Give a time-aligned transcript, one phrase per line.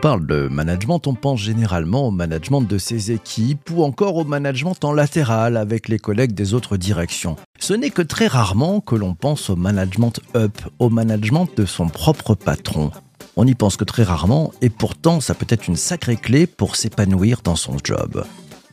[0.00, 4.82] parle de management, on pense généralement au management de ses équipes ou encore au management
[4.82, 7.36] en latéral avec les collègues des autres directions.
[7.58, 11.88] Ce n'est que très rarement que l'on pense au management up, au management de son
[11.88, 12.90] propre patron.
[13.36, 16.76] On n'y pense que très rarement et pourtant ça peut être une sacrée clé pour
[16.76, 18.24] s'épanouir dans son job.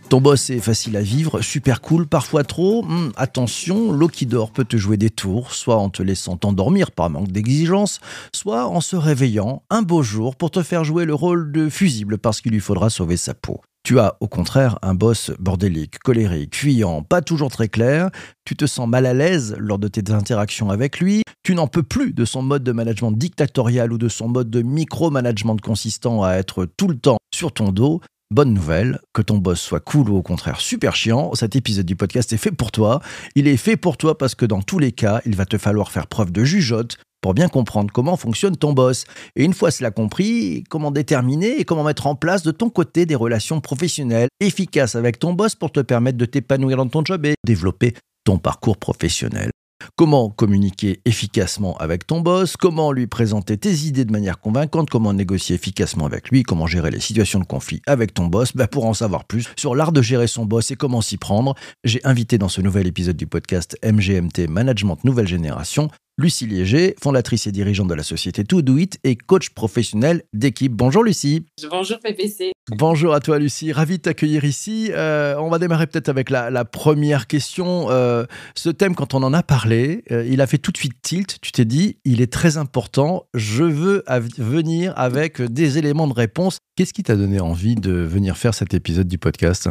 [0.09, 2.81] Ton boss est facile à vivre, super cool, parfois trop.
[2.83, 6.91] Hmm, attention, l'eau qui dort peut te jouer des tours, soit en te laissant t'endormir
[6.91, 7.99] par manque d'exigence,
[8.33, 12.17] soit en se réveillant un beau jour pour te faire jouer le rôle de fusible
[12.17, 13.59] parce qu'il lui faudra sauver sa peau.
[13.83, 18.09] Tu as au contraire un boss bordélique, colérique, fuyant, pas toujours très clair,
[18.45, 21.83] tu te sens mal à l'aise lors de tes interactions avec lui, tu n'en peux
[21.83, 26.35] plus de son mode de management dictatorial ou de son mode de micro-management consistant à
[26.35, 30.17] être tout le temps sur ton dos, Bonne nouvelle, que ton boss soit cool ou
[30.17, 33.01] au contraire super chiant, cet épisode du podcast est fait pour toi.
[33.35, 35.91] Il est fait pour toi parce que dans tous les cas, il va te falloir
[35.91, 39.05] faire preuve de jugeote pour bien comprendre comment fonctionne ton boss.
[39.37, 43.05] Et une fois cela compris, comment déterminer et comment mettre en place de ton côté
[43.05, 47.25] des relations professionnelles efficaces avec ton boss pour te permettre de t'épanouir dans ton job
[47.25, 47.93] et développer
[48.25, 49.51] ton parcours professionnel.
[49.95, 55.13] Comment communiquer efficacement avec ton boss, comment lui présenter tes idées de manière convaincante, comment
[55.13, 58.55] négocier efficacement avec lui, comment gérer les situations de conflit avec ton boss?
[58.55, 61.55] Bah, pour en savoir plus sur l'art de gérer son boss et comment s'y prendre,
[61.83, 65.89] j'ai invité dans ce nouvel épisode du podcast MGMT Management Nouvelle Génération
[66.19, 70.71] Lucie Liéger, fondatrice et dirigeante de la société To Do It et coach professionnel d'équipe.
[70.71, 71.45] Bonjour Lucie.
[71.69, 72.53] Bonjour PPC.
[72.71, 74.89] Bonjour à toi Lucie, ravi de t'accueillir ici.
[74.93, 77.91] Euh, on va démarrer peut-être avec la, première question.
[77.91, 80.99] Euh, ce thème, quand on en a parlé, euh, il a fait tout de suite
[81.03, 81.37] tilt.
[81.39, 84.03] Tu t'es dit, il est très important, je veux
[84.39, 86.57] venir avec des éléments de réponse.
[86.75, 89.69] Qu'est-ce qui t'a donné envie de venir faire cet épisode du podcast?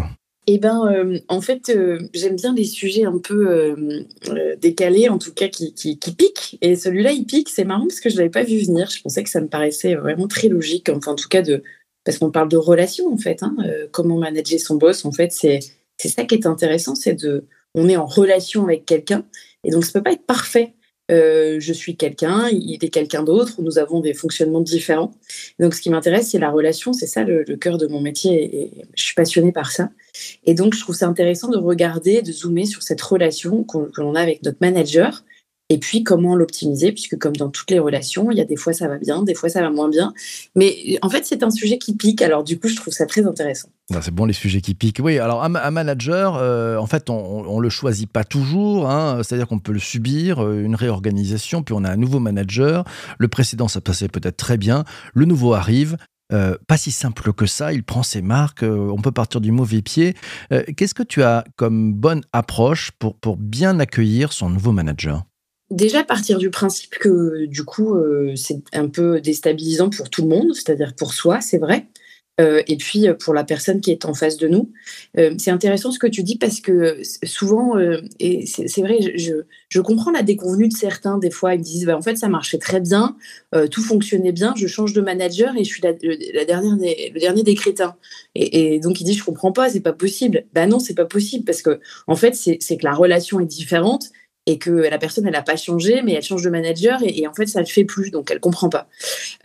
[0.49, 5.19] Eh ben, euh, en fait, euh, j'aime bien les sujets un peu euh, décalés, en
[5.19, 6.59] tout cas qui, piquent.
[6.62, 7.49] Et celui-là, il pique.
[7.49, 8.89] C'est marrant parce que je l'avais pas vu venir.
[8.89, 10.89] Je pensais que ça me paraissait vraiment très logique.
[10.89, 11.62] Enfin, en tout cas, de
[12.05, 13.43] parce qu'on parle de relations en fait.
[13.43, 13.57] Hein,
[13.91, 15.61] comment manager son boss, en fait, c'est
[15.99, 19.25] ça qui est intéressant, c'est de on est en relation avec quelqu'un
[19.65, 20.76] et donc ça peut pas être parfait.
[21.11, 25.12] Euh, je suis quelqu'un, il est quelqu'un d'autre, nous avons des fonctionnements différents.
[25.61, 28.84] Donc ce qui m'intéresse, c'est la relation, c'est ça le, cœur de mon métier et,
[28.94, 29.91] je suis passionnée par ça.
[30.45, 34.15] Et donc je trouve ça intéressant de regarder, de zoomer sur cette relation que l'on
[34.15, 35.25] a avec notre manager
[35.69, 38.72] et puis comment l'optimiser, puisque comme dans toutes les relations, il y a des fois
[38.72, 40.12] ça va bien, des fois ça va moins bien.
[40.55, 43.27] Mais en fait, c'est un sujet qui pique, alors du coup, je trouve ça très
[43.27, 43.69] intéressant.
[43.89, 45.01] C'est bon les sujets qui piquent.
[45.01, 49.23] Oui, alors un, manager, euh, en fait, on ne le choisit pas toujours, hein.
[49.23, 52.85] c'est-à-dire qu'on peut le subir, euh, une réorganisation, puis on a un nouveau manager,
[53.19, 55.97] le précédent ça passait peut-être très bien, le nouveau arrive,
[56.33, 59.83] euh, pas si simple que ça, il prend ses marques, on peut partir du mauvais
[59.83, 60.15] pied.
[60.77, 65.25] Qu'est-ce que tu as comme bonne approche pour, pour bien accueillir son nouveau manager?
[65.71, 67.97] Déjà, partir du principe que du coup,
[68.35, 71.87] c'est un peu déstabilisant pour tout le monde, c'est-à-dire pour soi, c'est vrai,
[72.41, 74.71] euh, et puis pour la personne qui est en face de nous.
[75.19, 77.75] Euh, c'est intéressant ce que tu dis parce que souvent,
[78.21, 81.87] et c'est vrai, je, je, comprends la déconvenue de certains, des fois, ils me disent
[81.87, 83.17] bah, en fait, ça marchait très bien,
[83.71, 85.93] tout fonctionnait bien, je change de manager et je suis la,
[86.35, 87.97] la dernière le dernier des crétins.
[88.35, 90.45] Et, donc, il dit je comprends pas, c'est pas possible.
[90.53, 94.11] Ben non, c'est pas possible parce que, en fait, c'est que la relation est différente
[94.47, 97.35] et que la personne, elle n'a pas changé, mais elle change de manager et, en
[97.35, 98.89] fait, ça ne le fait plus, donc elle comprend pas.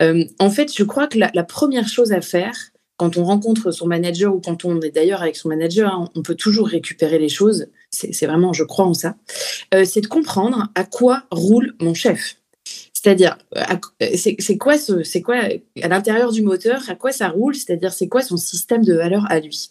[0.00, 2.54] Euh, en fait, je crois que la, première chose à faire,
[2.96, 6.22] quand on rencontre son manager ou quand on est d'ailleurs avec son manager, hein, on
[6.22, 7.66] peut toujours récupérer les choses.
[7.90, 9.16] C'est vraiment, je crois en ça.
[9.74, 12.36] Euh, c'est de comprendre à quoi roule mon chef.
[12.92, 13.36] C'est-à-dire,
[14.14, 15.36] c'est quoi, c'est quoi
[15.82, 17.56] à l'intérieur du moteur, à quoi ça roule?
[17.56, 19.70] C'est-à-dire, c'est quoi son système de valeur à lui?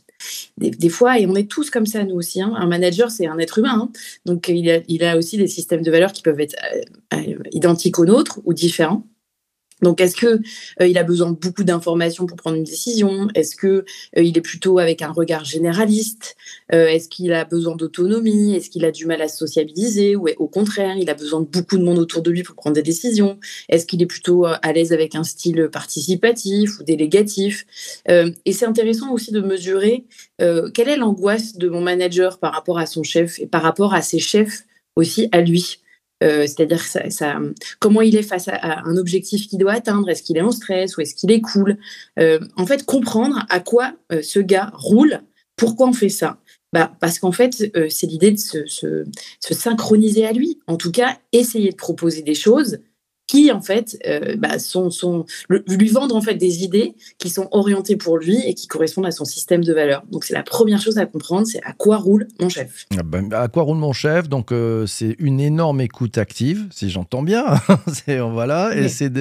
[0.58, 2.42] Des, fois, et on est tous comme ça, nous aussi.
[2.42, 2.54] Hein.
[2.56, 3.84] Un manager, c'est un être humain.
[3.84, 3.92] Hein.
[4.26, 6.82] Donc, il a, il a, aussi des systèmes de valeurs qui peuvent être euh,
[7.16, 9.08] euh, identiques aux nôtres ou différents.
[9.82, 10.40] Donc, est-ce que
[10.82, 13.28] euh, il a besoin de beaucoup d'informations pour prendre une décision?
[13.34, 13.84] Est-ce que euh,
[14.16, 16.36] il est plutôt avec un regard généraliste?
[16.74, 18.56] Euh, Est-ce qu'il a besoin d'autonomie?
[18.56, 20.16] Est-ce qu'il a du mal à se sociabiliser?
[20.16, 22.76] Ou au contraire, il a besoin de beaucoup de monde autour de lui pour prendre
[22.76, 23.40] des décisions?
[23.70, 27.66] Est-ce qu'il est plutôt à l'aise avec un style participatif ou délégatif?
[28.08, 30.06] Et c'est intéressant aussi de mesurer
[30.38, 34.02] quelle est l'angoisse de mon manager par rapport à son chef et par rapport à
[34.02, 34.64] ses chefs
[34.96, 35.80] aussi à lui?
[36.24, 37.40] Euh, c'est-à-dire ça,
[37.80, 40.98] comment il est face à, un objectif qu'il doit atteindre, est-ce qu'il est en stress
[40.98, 41.78] ou est-ce qu'il est cool?
[42.20, 45.22] Euh, en fait, comprendre à quoi euh, ce gars roule
[45.56, 46.38] Pourquoi on fait ça?
[46.74, 47.54] Bah, parce qu'en fait,
[47.90, 49.04] c'est l'idée de se, se,
[49.42, 50.60] synchroniser à lui.
[50.68, 52.80] En tout cas, essayer de proposer des choses
[53.32, 57.48] qui en fait euh, bah, sont, sont lui vendre en fait des idées qui sont
[57.52, 60.04] orientées pour lui et qui correspondent à son système de valeurs.
[60.12, 62.88] Donc c'est la première chose à comprendre, c'est à quoi roule mon chef.
[62.98, 64.28] Ah ben, à quoi roule mon chef?
[64.28, 67.46] Donc euh, c'est une énorme écoute active, si j'entends bien.
[68.34, 69.14] voilà, et c'est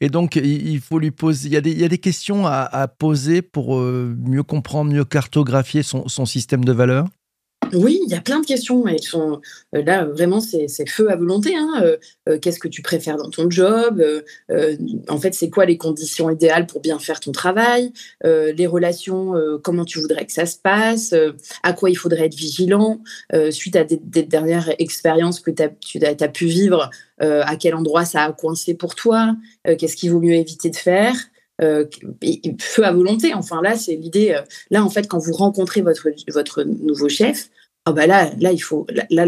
[0.00, 1.48] et donc il faut lui poser.
[1.48, 4.90] Il y a des, il y a des questions à, poser pour euh, mieux comprendre,
[4.90, 7.06] mieux cartographier son, son système de valeurs?
[7.74, 8.86] Oui, il y a plein de questions.
[8.86, 9.40] Elles sont
[9.74, 11.54] euh, là vraiment c'est feu à volonté.
[11.54, 11.80] Hein.
[11.82, 11.96] Euh,
[12.28, 14.02] euh, qu'est-ce que tu préfères dans ton job
[15.08, 17.92] En fait, c'est quoi les conditions idéales pour bien faire ton travail
[18.24, 21.14] Les relations, comment tu voudrais que ça se passe
[21.62, 23.00] À quoi il faudrait être vigilant
[23.50, 28.32] Suite à des, dernières expériences que tu as, pu vivre, à quel endroit ça a
[28.32, 29.34] coincé pour toi
[29.64, 31.14] Qu'est-ce qu'il vaut mieux éviter de faire
[31.60, 31.84] euh,
[32.60, 33.34] feu à volonté.
[33.34, 34.30] Enfin là, c'est l'idée.
[34.30, 37.50] Euh, là, en fait, quand vous rencontrez votre votre nouveau chef,
[37.88, 38.86] oh bah là, là, il faut.
[39.10, 39.26] Là,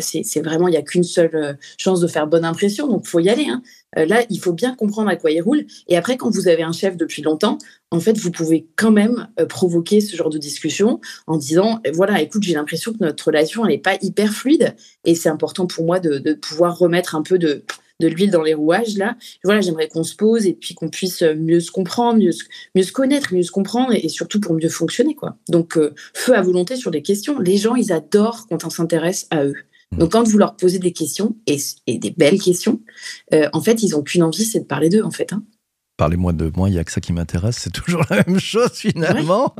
[0.00, 3.20] c'est vraiment, il n'y a qu'une seule euh, chance de faire bonne impression, donc faut
[3.20, 3.46] y aller.
[3.48, 3.62] Hein.
[3.94, 5.66] là, il faut bien comprendre à quoi il roule.
[5.86, 7.58] Et après, quand vous avez un chef depuis longtemps,
[7.90, 12.42] en fait, vous pouvez quand même provoquer ce genre de discussion en disant, voilà, écoute,
[12.42, 16.00] j'ai l'impression que notre relation, elle n'est pas hyper fluide, et c'est important pour moi
[16.00, 17.64] de, de pouvoir remettre un peu de
[18.00, 19.16] de l'huile dans les rouages là.
[19.44, 22.32] Voilà, j'aimerais qu'on se pose et puis qu'on puisse euh, mieux se comprendre, mieux,
[22.74, 25.36] mieux se connaître, mieux se comprendre et, surtout pour mieux fonctionner quoi.
[25.48, 27.38] Donc euh, feu à volonté sur des questions.
[27.38, 29.54] Les gens ils adorent quand on s'intéresse à eux.
[29.92, 29.98] Mmh.
[29.98, 32.80] Donc quand vous leur posez des questions et, des belles questions,
[33.32, 35.32] euh, en fait ils ont qu'une envie, c'est de parler d'eux en fait.
[35.32, 35.42] Hein
[35.98, 38.72] parlez-moi de moi, il n'y a que ça qui m'intéresse, c'est toujours la même chose
[38.72, 39.54] finalement.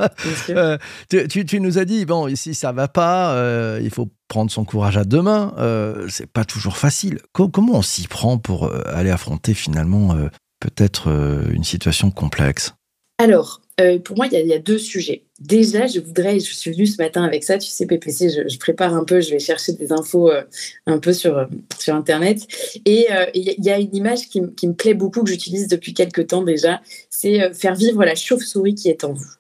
[0.51, 0.79] Euh,
[1.11, 4.97] tu, nous as dit, bon, ici ça va pas, euh, il faut prendre son courage
[4.97, 7.21] à deux mains, euh, c'est pas toujours facile.
[7.33, 10.17] comment on s'y prend pour aller affronter finalement
[10.61, 11.09] peut-être
[11.53, 12.75] une situation complexe?
[13.19, 15.25] Alors, euh, pour moi, il y, a, deux sujets.
[15.39, 18.95] Déjà, je voudrais, je suis venue ce matin avec ça, tu sais, PPC, je, prépare
[18.95, 20.43] un peu, je vais chercher des infos euh,
[20.87, 21.47] un peu sur, euh,
[21.79, 22.47] sur Internet.
[22.85, 26.43] Et il y, a une image qui, me plaît beaucoup, que j'utilise depuis quelques temps
[26.43, 29.33] déjà, c'est faire vivre la chauve-souris qui est en vous.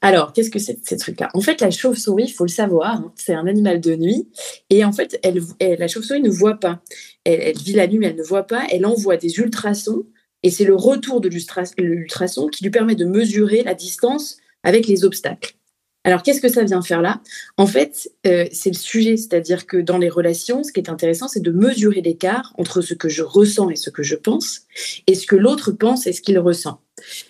[0.00, 1.28] Alors, qu'est-ce que c'est ces trucs-là?
[1.34, 4.28] En fait, la chauve-souris, il faut le savoir, hein, c'est un animal de nuit.
[4.70, 5.40] Et en fait, elle,
[5.78, 6.80] la chauve-souris ne voit pas.
[7.24, 8.64] Elle, elle, vit la nuit, mais elle ne voit pas.
[8.72, 10.04] Elle envoie des ultrasons
[10.42, 15.04] et c'est le retour de l'ultrason qui lui permet de mesurer la distance avec les
[15.04, 15.54] obstacles.
[16.04, 17.20] Alors, qu'est-ce que ça vient faire là?
[17.56, 21.28] En fait, euh, c'est le sujet, c'est-à-dire que dans les relations, ce qui est intéressant,
[21.28, 24.62] c'est de mesurer l'écart entre ce que je ressens et ce que je pense,
[25.06, 26.80] et ce que l'autre pense et ce qu'il ressent.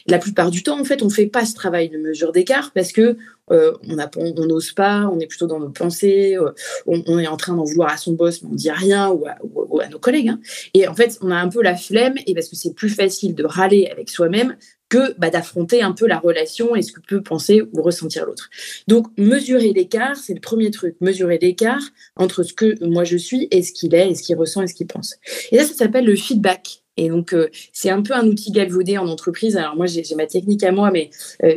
[0.06, 2.72] La plupart du temps, en fait, on ne fait pas ce travail de mesure d'écart
[2.74, 3.16] parce que
[3.50, 3.72] euh,
[4.16, 6.52] on n'ose pas, on est plutôt dans nos pensées, euh,
[6.86, 9.88] on, est en train d'en vouloir à son boss, mais on dit rien ou à,
[9.88, 10.28] nos collègues.
[10.28, 10.40] Hein.
[10.74, 13.34] Et en fait, on a un peu la flemme et parce que c'est plus facile
[13.34, 14.56] de râler avec soi-même
[14.88, 18.48] que bah, d'affronter un peu la relation et ce que peut penser ou ressentir l'autre.
[18.86, 20.96] Donc, mesurer l'écart, c'est le premier truc.
[21.00, 21.82] Mesurer l'écart
[22.16, 24.66] entre ce que moi je suis et ce qu'il est, et ce qu'il ressent et
[24.66, 25.16] ce qu'il pense.
[25.52, 26.82] Et là, ça s'appelle le feedback.
[26.98, 29.56] Et donc, euh, c'est un peu un outil galvaudé en entreprise.
[29.56, 31.10] Alors, moi, j'ai ma technique à moi, mais
[31.44, 31.54] euh,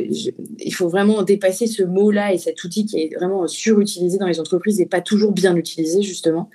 [0.58, 4.38] il faut vraiment dépasser ce mot-là et cet outil qui est vraiment surutilisé dans les
[4.38, 6.48] entreprises et pas toujours bien utilisé, justement.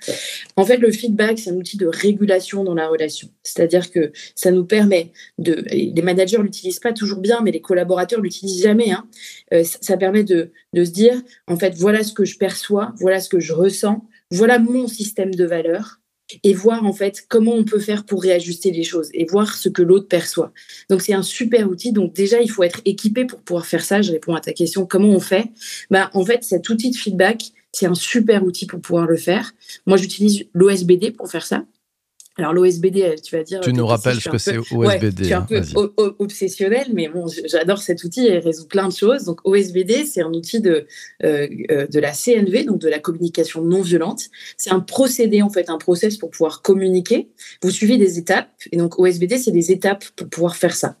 [0.56, 3.28] En fait, le feedback, c'est un outil de régulation dans la relation.
[3.42, 5.64] C'est-à-dire que ça nous permet de.
[5.70, 8.90] Les managers l'utilisent pas toujours bien, mais les collaborateurs l'utilisent jamais.
[8.90, 9.06] Hein.
[9.52, 13.20] Euh, ça, permet de, de se dire, en fait, voilà ce que je perçois, voilà
[13.20, 16.00] ce que je ressens, voilà mon système de valeurs
[16.42, 19.68] et voir en fait comment on peut faire pour réajuster les choses et voir ce
[19.68, 20.52] que l'autre perçoit.
[20.90, 21.92] Donc c'est un super outil.
[21.92, 24.02] Donc déjà il faut être équipé pour pouvoir faire ça.
[24.02, 25.46] Je réponds à ta question comment on fait?
[25.90, 29.52] Bah en fait cet outil de feedback c'est un super outil pour pouvoir le faire.
[29.86, 31.64] Moi j'utilise l'OSBD pour faire ça.
[32.38, 33.60] Alors l'OSBD, euh, tu vas dire.
[33.60, 35.18] Tu nous rappelles ce que c'est OSBD.
[35.18, 35.60] je suis un peu
[36.18, 39.24] obsessionnel, mais bon, j'adore cet outil et il résout plein de choses.
[39.24, 40.86] Donc OSBD, c'est un outil de,
[41.24, 44.26] euh, euh, de la CNV, donc de la communication non violente.
[44.56, 47.28] C'est un procédé, en fait, un process pour pouvoir communiquer.
[47.60, 48.50] Vous suivez des étapes.
[48.70, 50.96] Et donc OSBD, c'est des étapes pour pouvoir faire ça.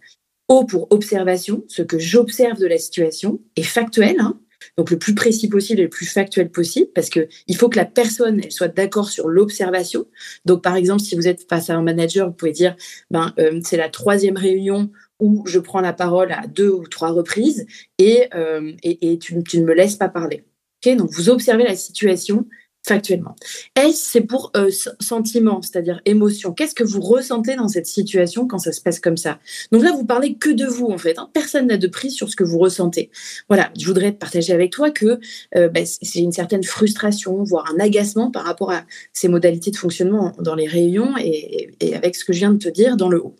[0.48, 4.16] O pour observation, ce que j'observe de la situation, est factuel.
[4.18, 4.40] Hein,
[4.76, 7.76] donc le plus précis possible et le plus factuel possible, parce que il faut que
[7.76, 10.06] la personne soit d'accord sur l'observation.
[10.44, 12.76] Donc par exemple, si vous êtes face à un manager, vous pouvez dire,
[13.10, 17.10] ben euh, c'est la troisième réunion où je prends la parole à deux ou trois
[17.10, 17.66] reprises
[17.98, 20.44] et, euh, et, tu, tu, ne me laisses pas parler.
[20.80, 22.46] Okay Donc vous observez la situation
[22.88, 23.36] factuellement.
[23.76, 26.52] S, c'est pour euh, sentiment, c'est-à-dire émotion.
[26.52, 29.38] Qu'est-ce que vous ressentez dans cette situation quand ça se passe comme ça?
[29.72, 31.18] Donc là, vous parlez que de vous, en fait.
[31.18, 31.30] Hein.
[31.32, 33.10] Personne n'a de prise sur ce que vous ressentez.
[33.48, 35.20] Voilà, je voudrais partager avec toi que
[35.56, 39.76] euh, bah, c'est une certaine frustration, voire un agacement par rapport à ces modalités de
[39.76, 43.08] fonctionnement dans les réunions et, et avec ce que je viens de te dire dans
[43.08, 43.36] le haut.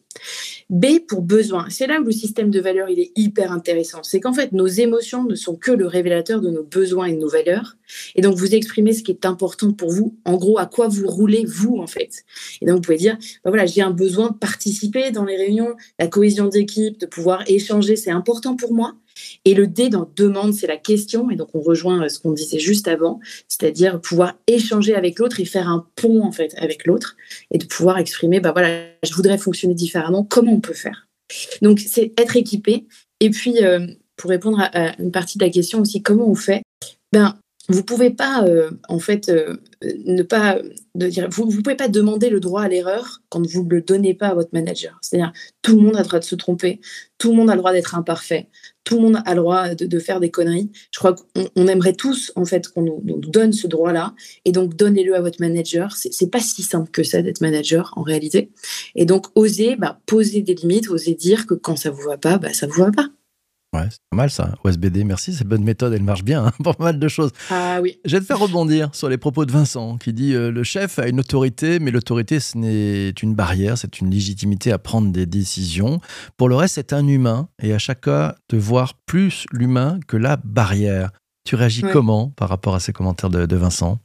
[0.71, 1.67] B pour besoin.
[1.71, 4.03] C'est là où le système de valeurs il est hyper intéressant.
[4.03, 7.19] C'est qu'en fait nos émotions ne sont que le révélateur de nos besoins et de
[7.19, 7.77] nos valeurs.
[8.15, 10.17] Et donc vous exprimez ce qui est important pour vous.
[10.25, 12.25] En gros, à quoi vous roulez vous en fait.
[12.61, 15.75] Et donc vous pouvez dire, bah voilà, j'ai un besoin de participer dans les réunions,
[15.99, 18.95] la cohésion d'équipe, de pouvoir échanger, c'est important pour moi.
[19.45, 21.31] Et le D dans demande, c'est la question.
[21.31, 25.41] Et donc, on rejoint euh, ce qu'on disait juste avant, c'est-à-dire pouvoir échanger avec l'autre
[25.41, 27.17] et faire un pont, en fait, avec l'autre
[27.51, 31.09] et de pouvoir exprimer, bah voilà, je voudrais fonctionner différemment, comment on peut faire?
[31.63, 32.87] Donc, c'est être équipé.
[33.21, 36.63] Et puis, euh, pour répondre à, une partie de la question aussi, comment on fait?
[37.13, 37.37] Ben,
[37.69, 39.31] vous pouvez pas euh, en fait
[39.83, 40.59] ne pas
[40.95, 43.83] de dire vous, vous pouvez pas demander le droit à l'erreur quand vous ne le
[43.83, 44.99] donnez pas à votre manager.
[45.03, 45.33] C'est-à-dire
[45.63, 46.81] tout le monde a le droit de se tromper,
[47.19, 48.49] tout le monde a le droit d'être imparfait,
[48.85, 50.71] tout le monde a le droit de, faire des conneries.
[50.91, 55.15] Je crois qu'on aimerait tous en fait qu'on nous, donne ce droit-là et donc donnez-le
[55.15, 55.95] à votre manager.
[55.95, 58.51] C'est pas si simple que ça d'être manager en réalité.
[58.95, 62.39] Et donc oser bah, poser des limites, oser dire que quand ça vous va pas,
[62.39, 63.09] bah, ça vous va pas.
[63.75, 64.55] Ouais, c'est pas mal ça.
[64.65, 67.33] OSBD, merci, c'est bonne méthode, elle marche bien hein, pour pas mal de choses.
[67.51, 67.99] Ah oui.
[68.05, 70.99] Je vais te faire rebondir sur les propos de Vincent qui dit euh, le chef
[70.99, 75.27] a une autorité, mais l'autorité ce n'est une barrière, c'est une légitimité à prendre des
[75.27, 76.01] décisions.
[76.39, 80.17] Pour le reste, c'est un humain et à chaque cas de voir plus l'humain que
[80.17, 81.11] la barrière.
[81.45, 83.99] Tu réagis comment par rapport à ces commentaires de Vincent?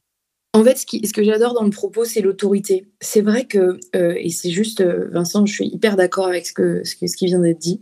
[0.55, 2.85] En fait, ce, que j'adore dans le propos, c'est l'autorité.
[3.01, 6.95] C'est vrai que, euh, et c'est juste, euh, Vincent, je suis hyper d'accord avec ce,
[6.95, 7.81] qui vient d'être dit.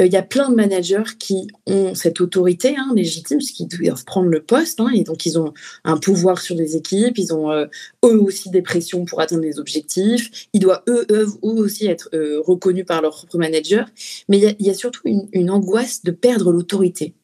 [0.00, 3.66] Euh, il y a plein de managers qui ont cette autorité hein, légitime, parce qu'ils
[3.66, 5.52] doivent prendre le poste, hein, et donc ils ont
[5.82, 7.68] un pouvoir sur les équipes, ils ont eux
[8.04, 12.08] aussi des pressions pour atteindre les objectifs, ils doivent eux, aussi être
[12.46, 13.88] reconnus par leur propre manager,
[14.28, 17.14] mais il y, a surtout une angoisse de perdre l'autorité.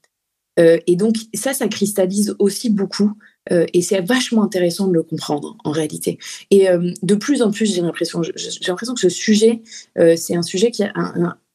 [0.59, 3.13] et donc ça, ça cristallise aussi beaucoup
[3.53, 6.19] euh, et c'est vachement intéressant de le comprendre en réalité.
[6.51, 9.63] Et euh, de plus en plus, j'ai l'impression, que ce sujet,
[9.99, 10.85] euh, c'est un sujet qui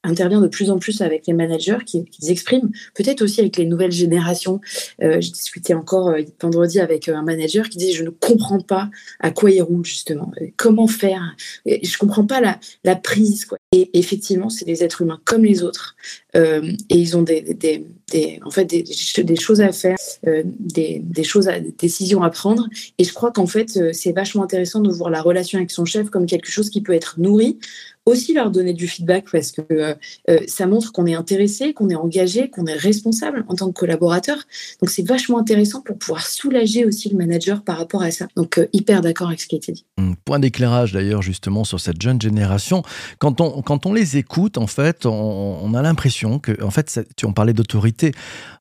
[0.04, 3.66] intervient de plus en plus avec les managers qui, qui expriment, peut-être aussi avec les
[3.66, 4.60] nouvelles générations.
[5.00, 8.90] J'ai discuté encore vendredi avec un manager qui disait je ne comprends pas
[9.22, 11.36] à quoi il roule justement, comment faire,
[11.66, 12.42] je comprends pas
[12.84, 13.48] la, prise.
[13.72, 15.96] Et effectivement, c'est des êtres humains comme les autres
[16.36, 21.60] et ils ont des, des, en fait des, choses à faire, euh, des, choses, à,
[21.60, 22.68] des décisions à prendre.
[22.98, 26.10] Et je crois qu'en fait, c'est vachement intéressant de voir la relation avec son chef
[26.10, 27.60] comme quelque chose qui peut être nourri
[28.06, 29.96] aussi leur donner du feedback parce que euh,
[30.30, 33.80] euh, ça montre qu'on est intéressé, qu'on est engagé, qu'on est responsable en tant que
[33.80, 34.38] collaborateur.
[34.82, 38.28] Donc c'est vachement intéressant pour pouvoir soulager aussi le manager par rapport à ça.
[38.36, 39.86] Donc euh, hyper d'accord avec ce qui a été dit.
[39.98, 42.84] Mmh, point d'éclairage d'ailleurs justement sur cette jeune génération.
[43.20, 47.26] Quand on, quand on les écoute, en fait, on, a l'impression que, en fait, tu
[47.26, 48.12] en parlais d'autorité.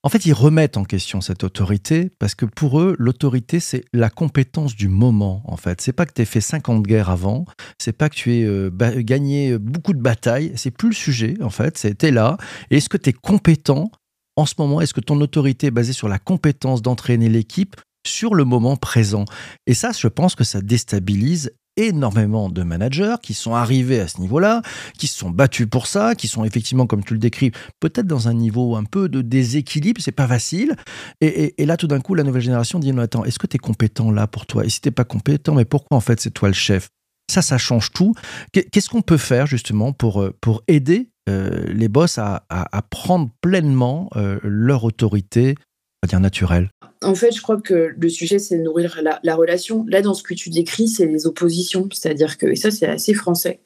[0.02, 4.08] En fait, ils remettent en question cette autorité parce que pour eux, l'autorité, c'est la
[4.08, 5.42] compétence du moment.
[5.44, 7.44] En fait, c'est pas que tu aies fait 50 guerres avant,
[7.78, 8.70] c'est pas que tu aies
[9.04, 10.52] gagné beaucoup de batailles.
[10.56, 11.78] C'est plus le sujet, en fait.
[11.78, 12.36] C'était là.
[12.70, 13.90] Et est-ce que tu es compétent
[14.36, 14.80] en ce moment?
[14.80, 19.24] Est-ce que ton autorité est basée sur la compétence d'entraîner l'équipe sur le moment présent?
[19.66, 24.20] Et ça, je pense que ça déstabilise énormément de managers qui sont arrivés à ce
[24.20, 24.62] niveau-là,
[24.98, 28.28] qui se sont battus pour ça, qui sont effectivement, comme tu le décris, peut-être dans
[28.28, 30.76] un niveau un peu de déséquilibre, c'est pas facile.
[31.20, 33.58] Et, là, tout d'un coup, la nouvelle génération dit, non, attends, est-ce que tu es
[33.58, 34.64] compétent là pour toi?
[34.64, 36.88] Et si t'es pas compétent, mais pourquoi en fait c'est toi le chef?
[37.32, 38.14] Ça, ça change tout.
[38.52, 43.30] Qu'est-ce qu'on peut faire justement pour, euh, pour aider euh, les boss à, à, prendre
[43.40, 45.54] pleinement euh, leur autorité,
[46.02, 46.70] va dire naturelle?
[47.02, 49.84] En fait, je crois que le sujet, c'est nourrir la, relation.
[49.88, 51.88] Là, dans ce que tu décris, c'est les oppositions.
[51.92, 53.60] C'est-à-dire que, et ça, c'est assez français.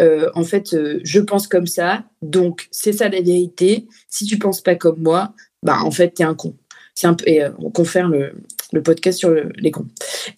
[0.00, 3.86] en fait, je pense comme ça, donc c'est ça la vérité.
[4.08, 6.56] Si tu penses pas comme moi, bah en fait, t'es un con.
[7.04, 8.34] Un et on confère le,
[8.72, 9.86] le podcast sur les cons.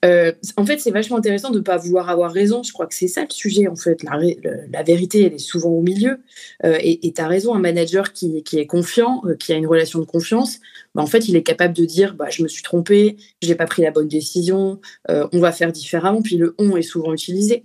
[0.05, 2.63] Euh, en fait, c'est vachement intéressant de ne pas vouloir avoir raison.
[2.63, 4.03] Je crois que c'est ça le sujet, en fait.
[4.03, 6.19] La, vérité, elle est souvent au milieu.
[6.65, 9.67] Euh, et tu as raison, un manager qui, qui est confiant, euh, qui a une
[9.67, 10.59] relation de confiance,
[10.95, 13.55] bah, en fait, il est capable de dire bah, Je me suis trompé, je n'ai
[13.55, 16.23] pas pris la bonne décision, on va faire différemment.
[16.23, 17.65] Puis le on est souvent utilisé.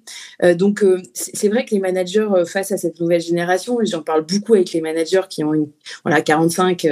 [0.55, 0.83] donc,
[1.13, 4.71] c'est vrai que les managers, face à cette nouvelle génération, et j'en parle beaucoup avec
[4.71, 5.67] les managers qui ont une,
[6.03, 6.85] voilà, 45,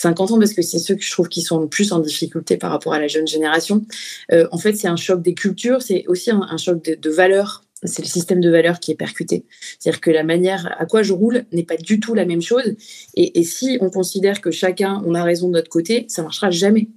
[0.00, 2.56] 50 ans parce que c'est ceux que je trouve qui sont le plus en difficulté
[2.56, 3.84] par rapport à la jeune génération.
[4.32, 7.64] Euh, en fait, c'est un choc des cultures, c'est aussi un, choc de, valeurs.
[7.82, 9.44] C'est le système de valeurs qui est percuté.
[9.78, 12.76] C'est-à-dire que la manière à quoi je roule n'est pas du tout la même chose.
[13.14, 16.88] Et, si on considère que chacun, on a raison de notre côté, ça marchera jamais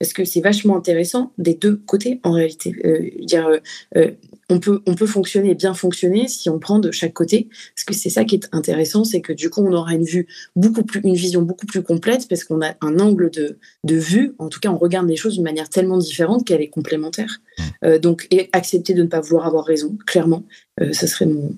[0.00, 2.74] parce que c'est vachement intéressant des deux côtés en réalité.
[2.84, 4.10] Euh,
[4.48, 7.94] on, peut, on peut fonctionner, bien fonctionner si on prend de chaque côté, parce que
[7.94, 11.00] c'est ça qui est intéressant, c'est que du coup on aura une vue beaucoup plus,
[11.04, 14.60] une vision beaucoup plus complète, parce qu'on a un angle de, de vue, en tout
[14.60, 17.40] cas on regarde les choses d'une manière tellement différente qu'elle est complémentaire.
[17.58, 17.98] Mmh.
[17.98, 20.44] donc et accepter de ne pas vouloir avoir raison, clairement,
[20.80, 21.54] ce serait mon,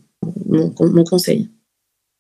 [0.47, 1.49] mon, mon conseil.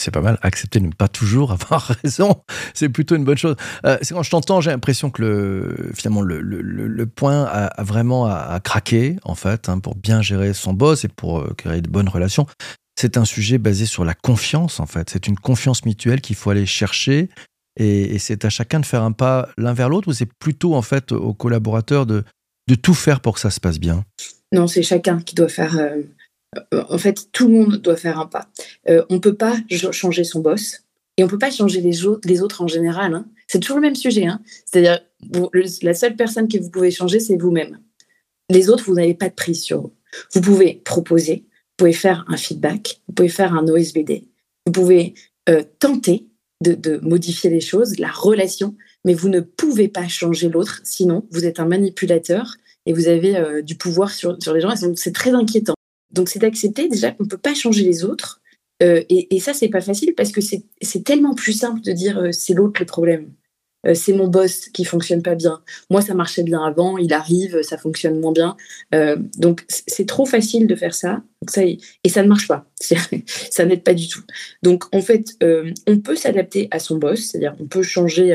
[0.02, 0.38] C'est pas mal.
[0.42, 2.42] Accepter de ne pas toujours avoir raison,
[2.74, 3.56] c'est plutôt une bonne chose.
[3.86, 8.58] Euh, c'est quand je t'entends, j'ai l'impression que le, finalement le, point a, vraiment à,
[8.60, 12.08] craquer en fait hein, pour bien gérer son boss et pour euh, créer de bonnes
[12.08, 12.46] relations.
[12.98, 15.10] C'est un sujet basé sur la confiance en fait.
[15.10, 17.28] C'est une confiance mutuelle qu'il faut aller chercher
[17.76, 20.82] et, c'est à chacun de faire un pas l'un vers l'autre ou c'est plutôt en
[20.82, 22.22] fait aux collaborateurs de,
[22.68, 24.04] de tout faire pour que ça se passe bien?
[24.52, 25.76] Non, c'est chacun qui doit faire.
[25.78, 26.02] Euh,
[26.88, 28.48] en fait, tout le monde doit faire un pas.
[28.88, 30.82] Euh, on ne peut pas changer son boss
[31.16, 32.04] et on ne peut pas changer les,
[32.42, 33.14] autres, en général.
[33.14, 33.26] Hein.
[33.46, 34.26] C'est toujours le même sujet.
[34.26, 34.40] Hein.
[34.66, 35.00] C'est-à-dire,
[35.82, 37.78] la seule personne que vous pouvez changer, c'est vous-même.
[38.50, 39.92] Les autres, vous n'avez pas de prise sur eux.
[40.32, 44.28] Vous pouvez proposer, vous pouvez faire un feedback, vous pouvez faire un OSBD,
[44.66, 45.14] vous pouvez
[45.48, 46.28] euh, tenter
[46.62, 51.44] de, modifier les choses, la relation, mais vous ne pouvez pas changer l'autre, sinon vous
[51.44, 52.56] êtes un manipulateur
[52.86, 54.74] et vous avez euh, du pouvoir sur, sur les gens.
[54.96, 55.73] C'est très inquiétant.
[56.14, 58.40] Donc c'est d'accepter déjà qu'on ne peut pas changer les autres.
[58.82, 62.18] Euh, et, et, ça, c'est pas facile parce que c'est tellement plus simple de dire
[62.18, 63.32] euh, c'est l'autre le problème.
[63.86, 65.62] Euh, c'est mon boss qui fonctionne pas bien.
[65.90, 68.56] Moi, ça marchait bien avant, il arrive, ça fonctionne moins bien.
[69.36, 71.22] donc c'est trop facile de faire ça.
[71.48, 72.66] ça et ça ne marche pas.
[72.80, 74.22] ça n'aide pas du tout.
[74.62, 75.36] Donc en fait,
[75.86, 78.34] on peut s'adapter à son boss, c'est-à-dire on peut changer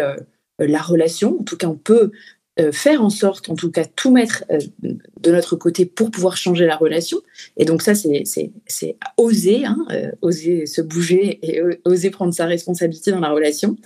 [0.59, 1.39] la relation.
[1.39, 2.11] En tout cas, on peut
[2.59, 6.35] euh, faire en sorte, en tout cas, tout mettre euh, de notre côté pour pouvoir
[6.35, 7.19] changer la relation.
[7.57, 13.11] Et donc ça, c'est oser, hein, euh, oser se bouger et oser prendre sa responsabilité
[13.11, 13.77] dans la relation.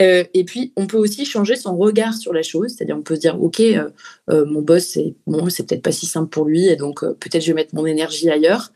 [0.00, 3.20] et puis, on peut aussi changer son regard sur la chose, c'est-à-dire on peut se
[3.20, 3.62] dire, OK,
[4.28, 7.48] mon boss, c'est bon, c'est peut-être pas si simple pour lui, et donc peut-être je
[7.48, 8.72] vais mettre mon énergie ailleurs.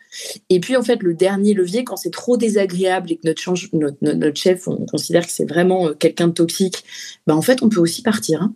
[0.50, 4.69] Et puis, en fait, le dernier levier, quand c'est trop désagréable et que notre, chef,
[4.69, 6.85] on considère que c'est vraiment quelqu'un de toxique,
[7.26, 8.43] ben, en fait, on peut aussi partir.
[8.43, 8.55] Hein.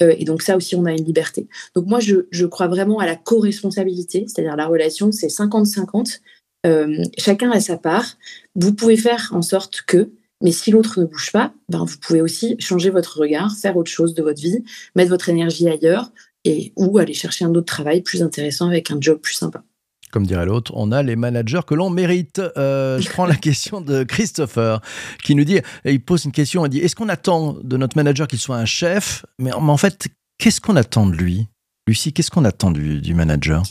[0.00, 1.48] et donc ça aussi, on a une liberté.
[1.74, 6.20] Donc moi, je, crois vraiment à la co-responsabilité, c'est-à-dire la relation, c'est 50-50.
[6.66, 8.16] Euh, chacun a sa part.
[8.54, 10.10] Vous pouvez faire en sorte que,
[10.42, 13.90] mais si l'autre ne bouge pas, ben, vous pouvez aussi changer votre regard, faire autre
[13.90, 14.62] chose de votre vie,
[14.94, 16.10] mettre votre énergie ailleurs,
[16.44, 19.64] et ou aller chercher un autre travail plus intéressant avec un job plus sympa.
[20.12, 22.40] Comme dirait l'autre, on a les managers que l'on mérite.
[22.56, 24.80] Euh, je prends la question de Christopher
[25.24, 28.28] qui nous dit, il pose une question, il dit, est-ce qu'on attend de notre manager
[28.28, 29.26] qu'il soit un chef?
[29.38, 31.48] Mais, en fait, qu'est-ce qu'on attend de lui?
[31.88, 33.62] Lucie, qu'est-ce qu'on attend du, manager?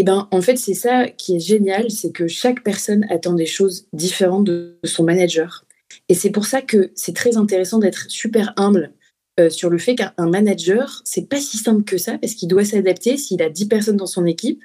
[0.00, 3.46] Eh ben, en fait, c'est ça qui est génial, c'est que chaque personne attend des
[3.46, 5.64] choses différentes de son manager.
[6.08, 8.92] Et c'est pour ça que c'est très intéressant d'être super humble
[9.38, 12.64] euh, sur le fait qu'un manager, c'est pas si simple que ça parce qu'il doit
[12.64, 13.16] s'adapter.
[13.16, 14.62] S'il a 10 personnes dans son équipe,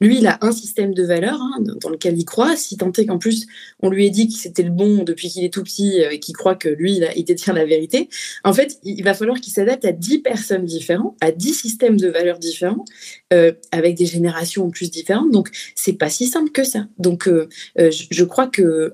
[0.00, 2.56] lui, il a un système de valeurs hein, dans lequel il croit.
[2.56, 3.46] Si tant est qu'en plus,
[3.80, 6.20] on lui ait dit que c'était le bon depuis qu'il est tout petit euh, et
[6.20, 8.08] qu'il croit que lui, il, a, il détient la vérité,
[8.44, 12.08] en fait, il va falloir qu'il s'adapte à 10 personnes différentes, à 10 systèmes de
[12.08, 12.84] valeurs différents,
[13.32, 15.30] euh, avec des générations en plus différentes.
[15.32, 16.86] Donc, c'est pas si simple que ça.
[16.98, 17.28] Donc,
[17.76, 18.92] je, crois que,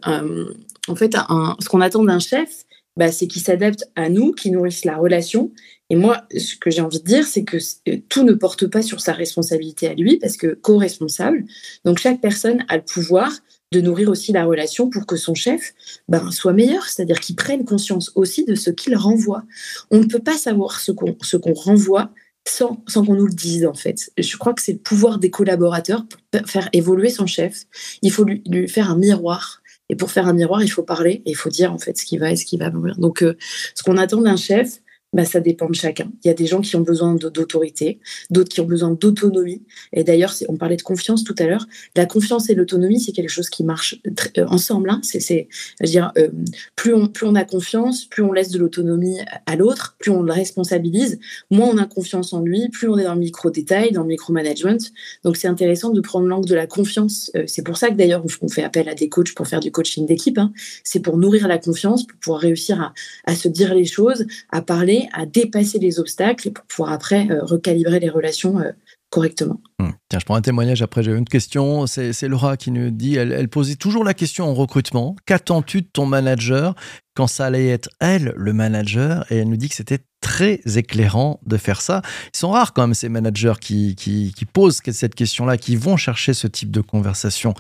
[0.89, 2.65] en fait, ce qu'on attend d'un chef,
[2.97, 5.53] bah, c'est qu'ils s'adaptent à nous, qui nourrissent la relation.
[5.91, 7.57] Et moi, ce que j'ai envie de dire, c'est que
[7.89, 11.45] euh, tout ne porte pas sur sa responsabilité à lui, parce que co-responsable.
[11.85, 13.33] Donc chaque personne a le pouvoir
[13.73, 15.75] de nourrir aussi la relation pour que son chef
[16.09, 19.45] ben, soit meilleur, c'est-à-dire qu'il prenne conscience aussi de ce qu'il renvoie.
[19.91, 22.11] On ne peut pas savoir ce qu'on renvoie
[22.49, 24.11] sans, sans qu'on nous le dise, en fait.
[24.19, 27.65] Je crois que c'est le pouvoir des collaborateurs pour faire évoluer son chef.
[28.03, 29.60] Il faut lui, lui faire un miroir
[29.91, 32.05] et pour faire un miroir, il faut parler et il faut dire en fait ce
[32.05, 32.97] qui va et ce qui va mourir.
[32.97, 33.37] Donc, euh,
[33.75, 34.81] ce qu'on attend d'un chef,
[35.13, 36.11] bah, ça dépend de chacun.
[36.23, 37.99] Il y a des gens qui ont besoin d'autorité,
[38.31, 39.63] d'autres qui ont besoin d'autonomie.
[39.93, 41.67] Et d'ailleurs, on parlait de confiance tout à l'heure.
[41.97, 44.01] La confiance et l'autonomie, c'est quelque chose qui marche
[44.39, 44.89] euh, ensemble.
[44.89, 45.01] Hein.
[45.03, 45.49] C'est,
[45.83, 46.29] dire, euh,
[46.77, 50.23] plus, on, plus on a confiance, plus on laisse de l'autonomie à l'autre, plus on
[50.23, 51.19] le responsabilise,
[51.51, 54.93] moins on a confiance en lui, plus on est dans le micro-détail, dans le micro-management.
[55.25, 57.33] Donc, c'est intéressant de prendre l'angle de la confiance.
[57.35, 59.73] Euh, c'est pour ça que d'ailleurs, on fait appel à des coachs pour faire du
[59.73, 60.39] coaching d'équipe.
[60.39, 60.53] Hein.
[60.85, 62.95] C'est pour nourrir la confiance, pour pouvoir réussir à,
[63.25, 67.43] à se dire les choses, à parler à dépasser les obstacles pour pouvoir après euh,
[67.43, 68.73] recalibrer les relations euh,
[69.11, 69.61] correctement.
[69.79, 69.93] Hum.
[70.09, 71.87] Tiens, je prends un témoignage après, j'ai une question.
[71.87, 76.07] C'est Laura qui nous dit, elle, posait toujours la question en recrutement, qu'attends-tu de ton
[76.07, 76.75] manager
[77.15, 79.25] quand ça allait être elle, le manager?
[79.31, 82.03] Et elle nous dit que c'était très éclairant de faire ça.
[82.35, 86.35] Ils sont rares quand même ces managers qui, qui, posent cette question-là, qui vont chercher
[86.35, 87.55] ce type de conversation.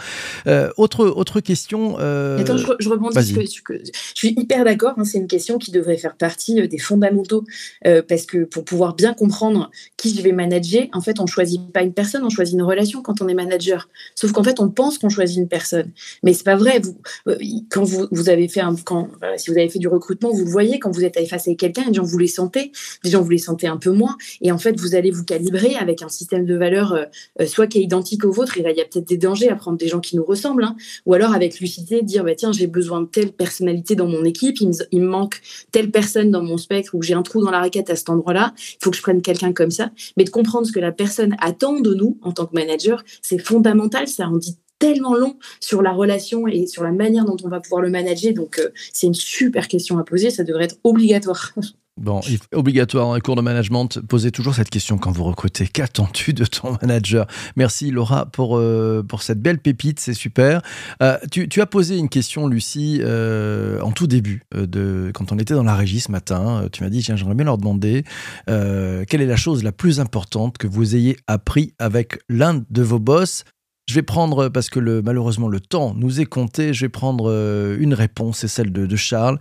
[0.46, 1.96] Euh, autre, autre question.
[1.98, 2.38] Euh...
[2.38, 3.34] Attends, je, je rebondis.
[3.64, 4.94] Que, je suis hyper d'accord.
[4.96, 7.44] Hein, c'est une question qui devrait faire partie euh, des fondamentaux
[7.86, 11.72] euh, parce que pour pouvoir bien comprendre qui je vais manager, en fait, on choisit
[11.72, 13.88] pas une personne, on choisit une relation quand on est manager.
[14.14, 15.90] Sauf qu'en fait, on pense qu'on choisit une personne,
[16.22, 16.80] mais c'est pas vrai.
[16.80, 16.98] Vous,
[17.70, 20.50] quand vous, vous avez fait un, quand, si vous avez fait du recrutement, vous le
[20.50, 22.72] voyez quand vous êtes face à quelqu'un et vous les sentez,
[23.04, 24.16] gens vous les sentez un peu moins.
[24.40, 27.78] Et en fait, vous allez vous calibrer avec un système de valeurs euh, soit qui
[27.78, 29.88] est identique au vôtre, et là, il y a peut-être des dangers à prendre des
[29.88, 33.06] gens qui nous ressemblent, hein, ou alors avec lucidité, dire, bah, tiens, j'ai besoin de
[33.06, 34.68] telle personnalité dans mon équipe, il
[35.00, 35.40] me, manque
[35.72, 38.54] telle personne dans mon spectre, ou j'ai un trou dans la raquette à cet endroit-là,
[38.56, 39.90] il faut que je prenne quelqu'un comme ça.
[40.16, 43.38] Mais de comprendre ce que la personne attend de nous en tant que manager, c'est
[43.38, 47.48] fondamental, ça en dit tellement long sur la relation et sur la manière dont on
[47.48, 48.34] va pouvoir le manager.
[48.34, 50.30] Donc, euh, c'est une super question à poser.
[50.30, 51.52] Ça devrait être obligatoire.
[52.00, 55.66] Bon, il obligatoire dans les cours de management, posez toujours cette question quand vous recrutez.
[55.66, 57.26] Qu'attends-tu de ton manager?
[57.56, 60.62] Merci Laura pour, euh, pour cette belle pépite, c'est super.
[61.02, 65.62] Euh, tu, as posé une question, Lucie, en tout début, de, quand on était dans
[65.62, 66.66] la régie ce matin.
[66.72, 68.04] Tu m'as dit, tiens, j'aimerais bien leur demander
[68.46, 72.98] quelle est la chose la plus importante que vous ayez appris avec l'un de vos
[72.98, 73.44] boss?
[73.90, 77.76] Je vais prendre, parce que malheureusement le temps nous est compté, je vais prendre euh,
[77.80, 79.40] une réponse, c'est celle de, Charles.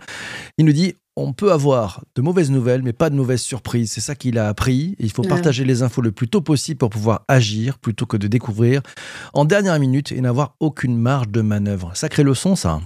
[0.58, 3.92] Il nous dit, on peut avoir de mauvaises nouvelles, mais pas de mauvaises surprises.
[3.92, 4.96] C'est ça qu'il a appris.
[4.98, 8.26] il faut partager les infos le plus tôt possible pour pouvoir agir plutôt que de
[8.26, 8.82] découvrir
[9.32, 11.92] en dernière minute et n'avoir aucune marge de manœuvre.
[11.94, 12.80] Sacrée leçon, ça.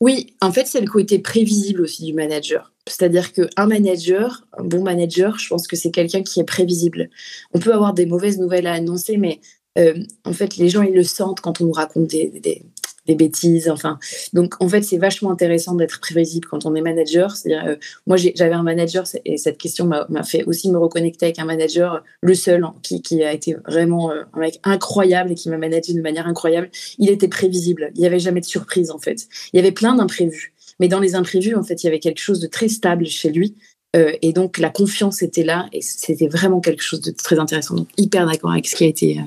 [0.00, 2.72] Oui, en fait, c'est le côté prévisible aussi du manager.
[2.86, 7.10] C'est-à-dire qu'un manager, un bon manager, je pense que c'est quelqu'un qui est prévisible.
[7.52, 9.40] On peut avoir des mauvaises nouvelles à annoncer, mais
[9.76, 12.62] euh, en fait, les gens, ils le sentent quand on nous raconte des,
[13.14, 13.68] bêtises.
[13.68, 13.98] Enfin,
[14.32, 17.36] donc, en fait, c'est vachement intéressant d'être prévisible quand on est manager.
[17.36, 21.38] C'est-à-dire, euh, moi, j'avais un manager, et cette question m'a fait aussi me reconnecter avec
[21.38, 25.48] un manager, le seul, hein, qui, a été vraiment euh, un mec incroyable et qui
[25.48, 26.70] m'a managé de manière incroyable.
[26.98, 27.90] Il était prévisible.
[27.94, 29.28] Il n'y avait jamais de surprise, en fait.
[29.52, 30.52] Il y avait plein d'imprévus.
[30.80, 33.30] Mais dans les imprévus, en fait, il y avait quelque chose de très stable chez
[33.30, 33.56] lui.
[33.94, 35.66] et donc, la confiance était là.
[35.72, 37.74] Et c'était vraiment quelque chose de très intéressant.
[37.74, 39.18] Donc, hyper d'accord avec ce qui a été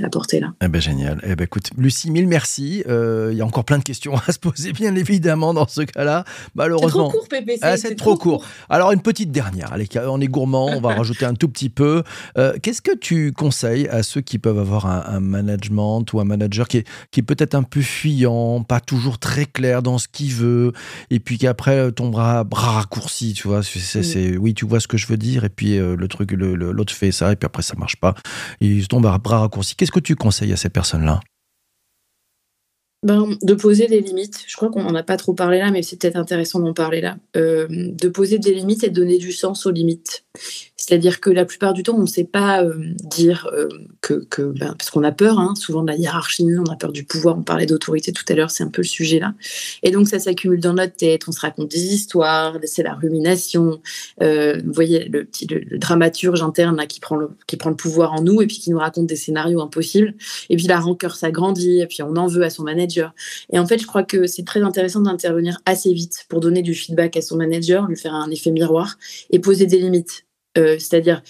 [0.00, 0.54] la portée là.
[0.62, 1.20] Eh ben génial.
[1.24, 2.82] Eh ben écoute, Lucie, mille merci.
[2.88, 5.82] Euh, il y a encore plein de questions à se poser, bien évidemment, dans ce
[5.82, 6.24] cas-là.
[6.54, 7.10] Malheureusement.
[7.10, 7.58] C'est trop court, Pépé.
[7.60, 8.44] Ah, c'est trop, court.
[8.70, 9.72] Alors une petite dernière.
[9.72, 12.02] Allez, on est gourmand, on va rajouter un tout petit peu.
[12.38, 16.68] Euh, qu'est-ce que tu conseilles à ceux qui peuvent avoir un, management ou un manager
[16.68, 20.32] qui est, qui est peut-être un peu fuyant, pas toujours très clair dans ce qu'il
[20.32, 20.72] veut,
[21.10, 23.62] et puis qu'après euh, ton bras, bras raccourci, tu vois?
[23.62, 27.12] C'est, oui, tu vois ce que je veux dire, et puis le truc, l'autre fait
[27.12, 28.14] ça, et puis après ça marche pas.
[28.60, 31.18] Il tombe à bras raccourcis Qu'est-ce que tu conseilles à ces personnes-là?
[33.04, 34.44] Ben, de poser des limites.
[34.46, 37.00] Je crois qu'on n'en a pas trop parlé là, mais c'est peut-être intéressant d'en parler
[37.00, 37.16] là.
[37.36, 40.24] Euh, de poser des limites et de donner du sens aux limites.
[40.84, 43.68] C'est-à-dire que la plupart du temps, on ne sait pas euh, dire euh,
[44.00, 47.04] que, ben, parce qu'on a peur, hein, souvent de la hiérarchie, on a peur du
[47.04, 47.38] pouvoir.
[47.38, 49.32] On parlait d'autorité tout à l'heure, c'est un peu le sujet là.
[49.84, 51.28] Et donc ça s'accumule dans notre tête.
[51.28, 53.80] On se raconte des histoires, c'est la rumination.
[54.22, 58.42] Euh, vous voyez le dramaturge interne qui prend le qui prend le pouvoir en nous
[58.42, 60.14] et puis qui nous raconte des scénarios impossibles.
[60.50, 63.14] Et puis la rancœur s'agrandit et puis on en veut à son manager.
[63.52, 66.74] Et en fait, je crois que c'est très intéressant d'intervenir assez vite pour donner du
[66.74, 68.98] feedback à son manager, lui faire un effet miroir
[69.30, 70.24] et poser des limites
[70.58, 71.22] euh, c'est-à-dire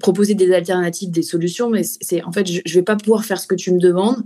[0.00, 3.40] proposer des alternatives, des solutions, mais c'est en fait, je ne vais pas pouvoir faire
[3.40, 4.24] ce que tu me demandes.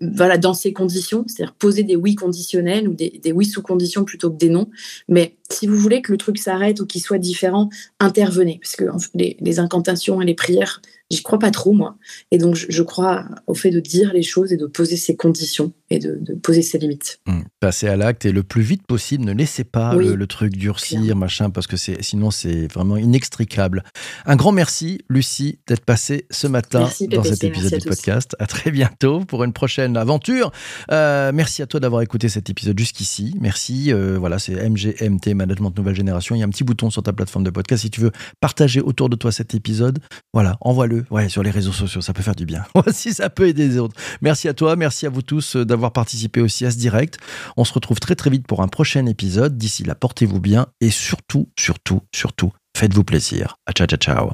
[0.00, 4.30] Voilà, dans ces conditions, c'est-à-dire poser des oui conditionnels ou des, oui sous conditions plutôt
[4.30, 4.70] que des non.
[5.06, 7.68] Mais si vous voulez que le truc s'arrête ou qu'il soit différent,
[8.00, 8.58] intervenez.
[8.62, 11.98] Parce que les, incantations et les prières, j'y crois pas trop, moi.
[12.30, 15.74] Et donc, je, crois au fait de dire les choses et de poser ses conditions
[15.90, 17.20] et de, poser ses limites.
[17.26, 17.40] Mmh.
[17.60, 19.24] Passer à l'acte et le plus vite possible.
[19.24, 23.84] Ne laissez pas le, truc durcir, machin, parce que sinon, c'est vraiment inextricable.
[24.24, 28.36] Un grand merci, Lucie, d'être passée ce matin dans cet épisode du podcast.
[28.38, 30.50] À très bientôt pour une prochaine aventure.
[30.90, 33.34] Euh, merci à toi d'avoir écouté cet épisode jusqu'ici.
[33.40, 33.92] Merci.
[33.92, 36.34] Euh, voilà, c'est MGMT Management Nouvelle Génération.
[36.34, 37.82] Il y a un petit bouton sur ta plateforme de podcast.
[37.82, 40.00] Si tu veux partager autour de toi cet épisode,
[40.32, 42.00] voilà, envoie-le ouais, sur les réseaux sociaux.
[42.00, 42.64] Ça peut faire du bien.
[42.92, 43.94] si ça peut aider les autres.
[44.20, 44.76] Merci à toi.
[44.76, 47.18] Merci à vous tous euh, d'avoir participé aussi à ce direct.
[47.56, 49.56] On se retrouve très très vite pour un prochain épisode.
[49.56, 53.56] D'ici là, portez-vous bien et surtout, surtout, surtout, faites-vous plaisir.
[53.66, 54.30] A ciao, ciao, ciao.